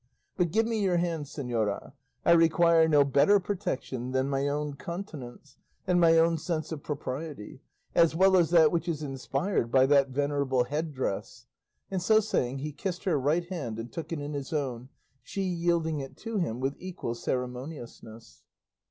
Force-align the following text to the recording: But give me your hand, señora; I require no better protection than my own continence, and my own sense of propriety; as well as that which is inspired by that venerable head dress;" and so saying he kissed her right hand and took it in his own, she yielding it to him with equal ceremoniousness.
But 0.35 0.49
give 0.49 0.65
me 0.65 0.79
your 0.81 0.97
hand, 0.97 1.25
señora; 1.25 1.93
I 2.25 2.31
require 2.31 2.87
no 2.87 3.03
better 3.05 3.39
protection 3.39 4.13
than 4.13 4.29
my 4.29 4.47
own 4.47 4.73
continence, 4.73 5.57
and 5.85 6.01
my 6.01 6.17
own 6.17 6.39
sense 6.39 6.71
of 6.71 6.81
propriety; 6.81 7.61
as 7.93 8.15
well 8.15 8.35
as 8.35 8.49
that 8.49 8.71
which 8.71 8.87
is 8.87 9.03
inspired 9.03 9.69
by 9.71 9.85
that 9.85 10.09
venerable 10.09 10.63
head 10.63 10.91
dress;" 10.91 11.45
and 11.91 12.01
so 12.01 12.19
saying 12.19 12.57
he 12.57 12.71
kissed 12.71 13.03
her 13.03 13.19
right 13.19 13.45
hand 13.49 13.77
and 13.77 13.91
took 13.93 14.11
it 14.11 14.19
in 14.19 14.33
his 14.33 14.51
own, 14.51 14.89
she 15.21 15.43
yielding 15.43 15.99
it 15.99 16.17
to 16.17 16.37
him 16.39 16.59
with 16.59 16.73
equal 16.79 17.13
ceremoniousness. 17.13 18.41